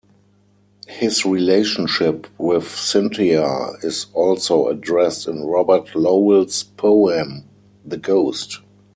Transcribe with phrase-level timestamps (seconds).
[0.87, 7.43] His relationship with Cynthia is also addressed in Robert Lowell's poem,
[7.85, 8.61] The Ghost.